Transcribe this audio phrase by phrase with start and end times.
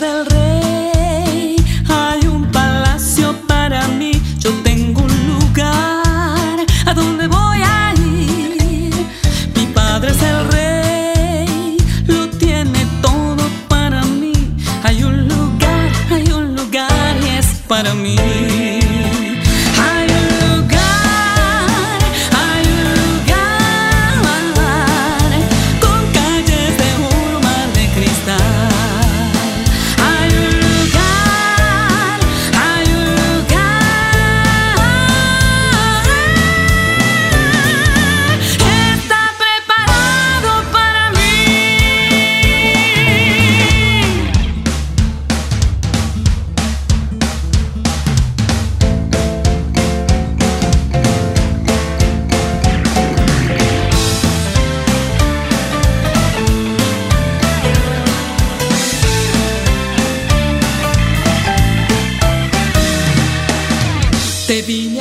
[0.00, 4.12] del rey hay un palacio para mí.
[4.38, 8.92] Yo tengo un lugar a donde voy a ir.
[9.54, 14.32] Mi padre es el rey, lo tiene todo para mí.
[14.84, 18.59] Hay un lugar, hay un lugar y es para mí.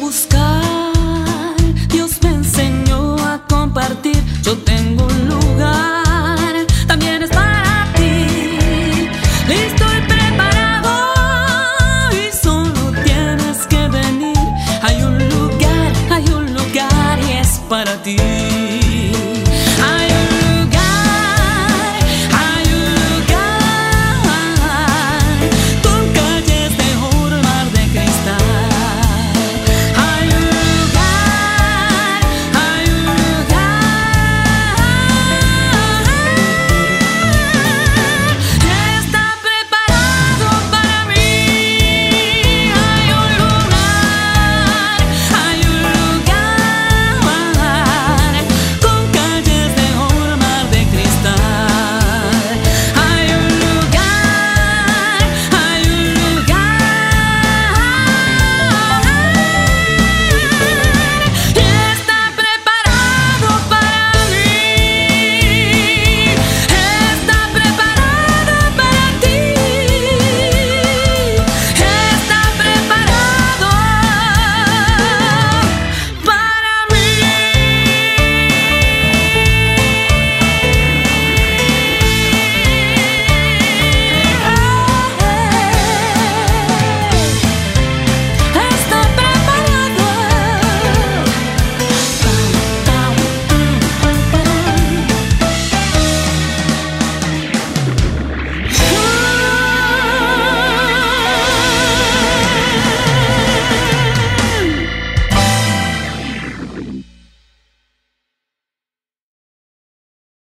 [0.00, 1.54] buscar.
[1.88, 4.20] Dios me enseñó a compartir.
[4.42, 5.89] Yo tengo un lugar.